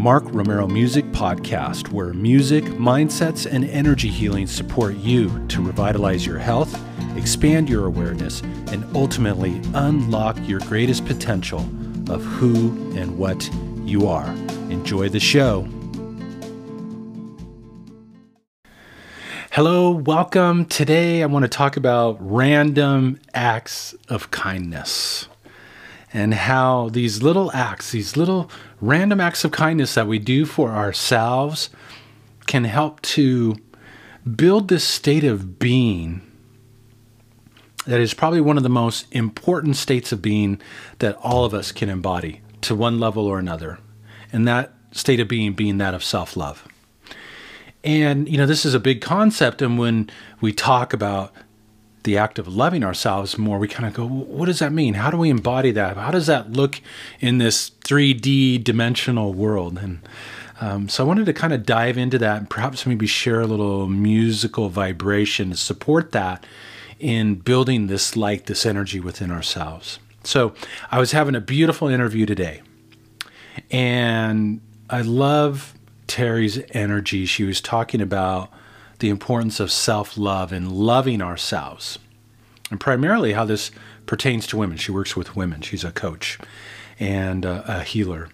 [0.00, 6.38] Mark Romero Music Podcast, where music, mindsets, and energy healing support you to revitalize your
[6.38, 6.74] health,
[7.18, 8.40] expand your awareness,
[8.72, 11.60] and ultimately unlock your greatest potential
[12.08, 13.50] of who and what
[13.84, 14.30] you are.
[14.70, 15.68] Enjoy the show.
[19.50, 20.64] Hello, welcome.
[20.64, 25.28] Today I want to talk about random acts of kindness
[26.12, 30.70] and how these little acts, these little random acts of kindness that we do for
[30.70, 31.70] ourselves,
[32.46, 33.56] can help to
[34.36, 36.22] build this state of being
[37.86, 40.60] that is probably one of the most important states of being
[40.98, 43.78] that all of us can embody to one level or another.
[44.32, 46.66] And that state of being being that of self love.
[47.82, 49.62] And, you know, this is a big concept.
[49.62, 51.32] And when we talk about
[52.04, 54.94] the act of loving ourselves more, we kind of go, what does that mean?
[54.94, 55.96] How do we embody that?
[55.96, 56.80] How does that look
[57.20, 59.78] in this 3D dimensional world?
[59.78, 60.00] And
[60.60, 63.46] um, so I wanted to kind of dive into that and perhaps maybe share a
[63.46, 66.44] little musical vibration to support that
[66.98, 69.98] in building this light, this energy within ourselves.
[70.22, 70.54] So
[70.90, 72.60] I was having a beautiful interview today,
[73.70, 75.74] and I love
[76.06, 77.24] Terry's energy.
[77.24, 78.50] She was talking about
[79.00, 81.98] the importance of self love and loving ourselves,
[82.70, 83.70] and primarily how this
[84.06, 84.76] pertains to women.
[84.76, 86.38] She works with women, she's a coach
[86.98, 88.28] and a, a healer.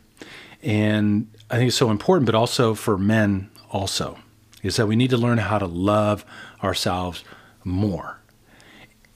[0.63, 4.19] And I think it's so important, but also for men, also,
[4.63, 6.25] is that we need to learn how to love
[6.63, 7.23] ourselves
[7.63, 8.19] more.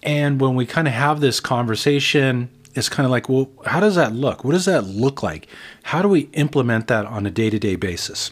[0.02, 3.96] And when we kind of have this conversation, it's kind of like, well, how does
[3.96, 4.44] that look?
[4.44, 5.48] What does that look like?
[5.82, 8.30] How do we implement that on a day to day basis?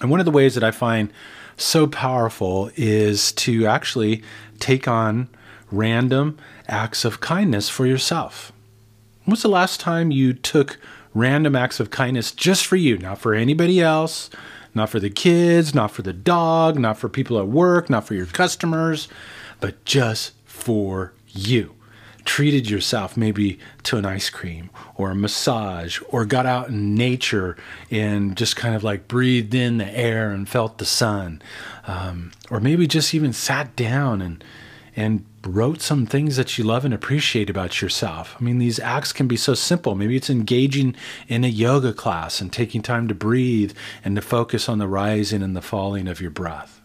[0.00, 1.12] And one of the ways that I find
[1.56, 4.22] so powerful is to actually
[4.58, 5.28] take on
[5.70, 8.52] random acts of kindness for yourself.
[9.24, 10.78] When's the last time you took
[11.14, 14.30] random acts of kindness just for you, not for anybody else,
[14.74, 18.14] not for the kids, not for the dog, not for people at work, not for
[18.14, 19.08] your customers,
[19.60, 21.74] but just for you?
[22.24, 27.56] Treated yourself maybe to an ice cream or a massage or got out in nature
[27.90, 31.42] and just kind of like breathed in the air and felt the sun
[31.86, 34.44] um, or maybe just even sat down and
[34.94, 38.36] and wrote some things that you love and appreciate about yourself.
[38.38, 39.94] I mean, these acts can be so simple.
[39.94, 40.94] Maybe it's engaging
[41.28, 45.42] in a yoga class and taking time to breathe and to focus on the rising
[45.42, 46.81] and the falling of your breath.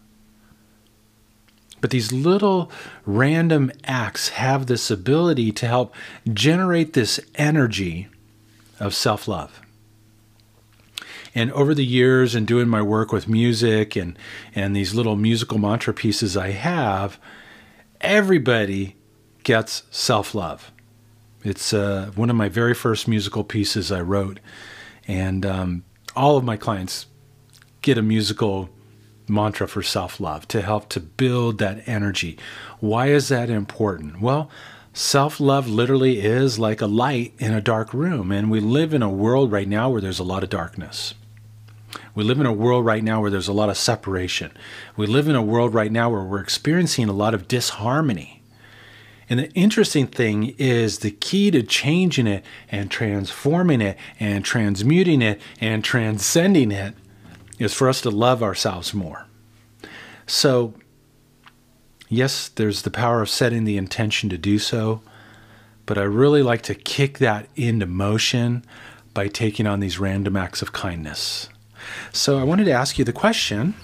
[1.80, 2.70] But these little
[3.06, 5.94] random acts have this ability to help
[6.32, 8.08] generate this energy
[8.80, 9.60] of self love.
[11.34, 14.18] And over the years and doing my work with music and,
[14.54, 17.18] and these little musical mantra pieces I have,
[18.00, 18.96] everybody
[19.44, 20.72] gets self love.
[21.44, 24.40] It's uh, one of my very first musical pieces I wrote.
[25.06, 25.84] And um,
[26.16, 27.06] all of my clients
[27.80, 28.68] get a musical
[29.28, 32.38] mantra for self love to help to build that energy.
[32.80, 34.20] Why is that important?
[34.20, 34.50] Well,
[34.92, 38.32] self love literally is like a light in a dark room.
[38.32, 41.14] And we live in a world right now where there's a lot of darkness.
[42.14, 44.50] We live in a world right now where there's a lot of separation.
[44.96, 48.42] We live in a world right now where we're experiencing a lot of disharmony.
[49.30, 55.22] And the interesting thing is the key to changing it and transforming it and transmuting
[55.22, 56.94] it and transcending it
[57.58, 59.26] is for us to love ourselves more.
[60.26, 60.74] So,
[62.08, 65.00] yes, there's the power of setting the intention to do so,
[65.86, 68.64] but I really like to kick that into motion
[69.14, 71.48] by taking on these random acts of kindness.
[72.12, 73.74] So, I wanted to ask you the question.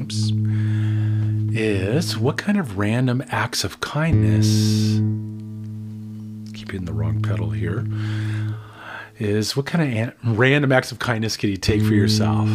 [0.00, 0.32] Oops.
[1.58, 4.96] Is what kind of random acts of kindness?
[6.54, 7.86] Keep hitting the wrong pedal here
[9.18, 12.48] is what kind of random acts of kindness can you take for yourself?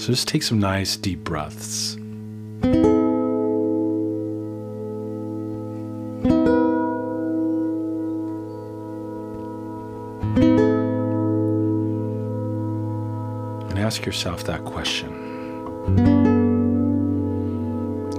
[0.00, 1.94] So just take some nice deep breaths.
[13.68, 16.19] And ask yourself that question.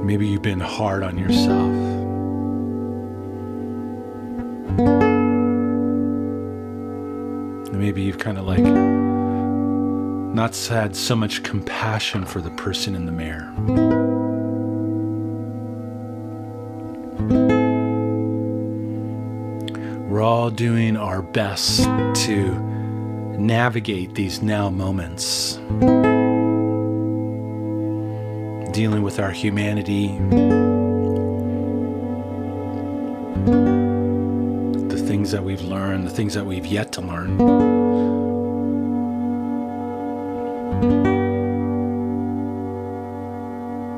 [0.03, 1.71] Maybe you've been hard on yourself.
[7.73, 8.59] Maybe you've kind of like
[10.33, 13.53] not had so much compassion for the person in the mirror.
[20.09, 22.59] We're all doing our best to
[23.37, 25.59] navigate these now moments
[28.81, 30.07] dealing with our humanity,
[34.87, 37.37] the things that we've learned, the things that we've yet to learn.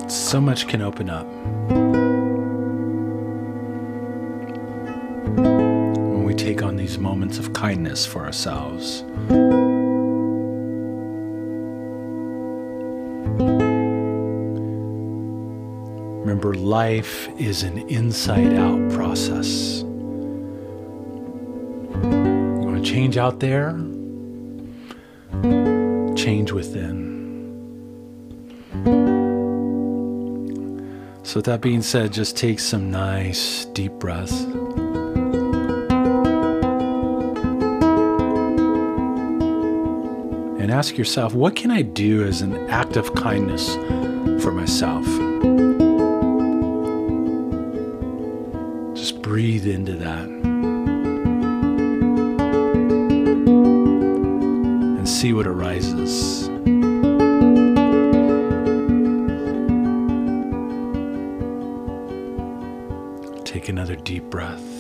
[0.10, 1.28] So much can open up.
[5.38, 9.06] when we Take on these moments of kindness for ourselves.
[16.74, 19.84] Life is an inside out process.
[22.62, 23.74] You want to change out there?
[26.16, 26.98] Change within.
[31.22, 34.42] So, with that being said, just take some nice deep breaths.
[40.60, 43.76] And ask yourself, what can I do as an act of kindness
[44.44, 45.06] for myself?
[49.34, 50.26] Breathe into that.
[55.00, 56.48] And see what arises.
[63.44, 64.73] Take another deep breath.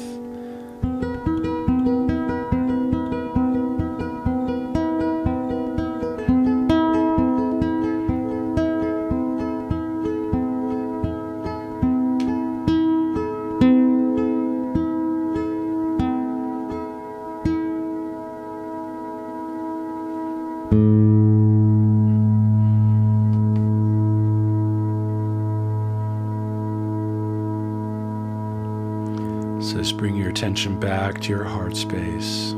[29.63, 32.49] So just bring your attention back to your heart space.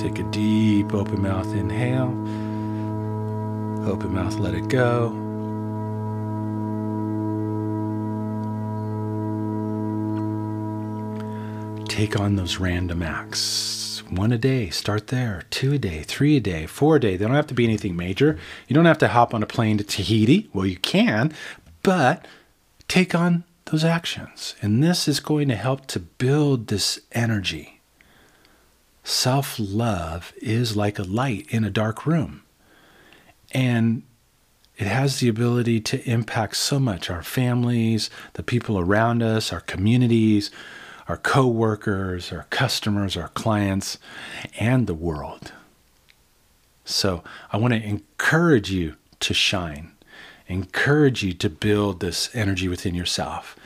[0.00, 2.10] Take a deep open mouth inhale.
[3.90, 5.10] Open mouth, let it go.
[11.88, 14.04] Take on those random acts.
[14.08, 15.42] One a day, start there.
[15.50, 17.16] Two a day, three a day, four a day.
[17.16, 18.38] They don't have to be anything major.
[18.68, 20.48] You don't have to hop on a plane to Tahiti.
[20.52, 21.34] Well, you can,
[21.82, 22.24] but
[22.86, 24.54] take on those actions.
[24.60, 27.80] And this is going to help to build this energy.
[29.04, 32.42] Self love is like a light in a dark room.
[33.52, 34.02] And
[34.76, 39.60] it has the ability to impact so much our families, the people around us, our
[39.60, 40.50] communities,
[41.08, 43.98] our co workers, our customers, our clients,
[44.58, 45.52] and the world.
[46.84, 47.22] So
[47.52, 49.92] I want to encourage you to shine
[50.50, 53.56] encourage you to build this energy within yourself.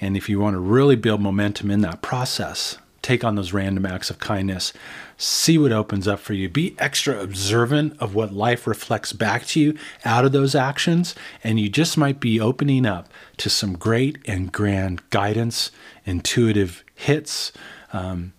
[0.00, 3.86] And if you want to really build momentum in that process, take on those random
[3.86, 4.72] acts of kindness,
[5.16, 6.48] see what opens up for you.
[6.48, 11.58] Be extra observant of what life reflects back to you out of those actions, and
[11.58, 13.08] you just might be opening up
[13.38, 15.70] to some great and grand guidance,
[16.04, 17.50] intuitive hits,
[17.92, 18.34] um,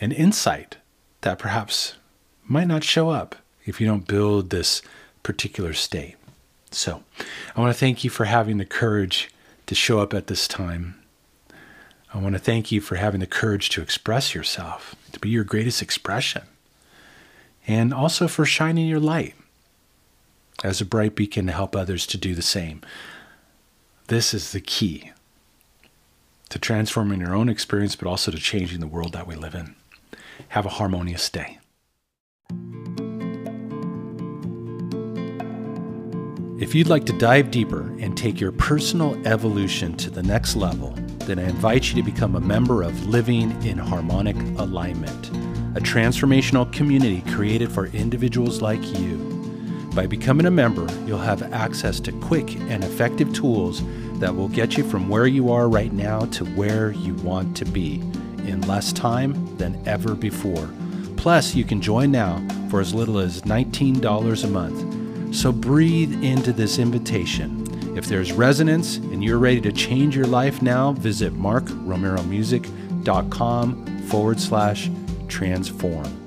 [0.00, 0.76] and insight
[1.20, 1.94] that perhaps
[2.46, 4.82] might not show up if you don't build this
[5.22, 6.16] particular state.
[6.74, 7.04] So,
[7.54, 9.30] I want to thank you for having the courage
[9.66, 11.00] to show up at this time.
[12.12, 15.44] I want to thank you for having the courage to express yourself, to be your
[15.44, 16.42] greatest expression,
[17.66, 19.34] and also for shining your light
[20.62, 22.82] as a bright beacon to help others to do the same.
[24.08, 25.12] This is the key
[26.50, 29.74] to transforming your own experience, but also to changing the world that we live in.
[30.48, 31.58] Have a harmonious day.
[36.56, 40.90] If you'd like to dive deeper and take your personal evolution to the next level,
[41.26, 45.30] then I invite you to become a member of Living in Harmonic Alignment,
[45.76, 49.16] a transformational community created for individuals like you.
[49.96, 53.82] By becoming a member, you'll have access to quick and effective tools
[54.20, 57.64] that will get you from where you are right now to where you want to
[57.64, 57.96] be
[58.46, 60.70] in less time than ever before.
[61.16, 64.93] Plus, you can join now for as little as $19 a month
[65.34, 67.96] so breathe into this invitation.
[67.96, 74.90] If there's resonance and you're ready to change your life now, visit markromeromusic.com forward slash
[75.28, 76.23] transform.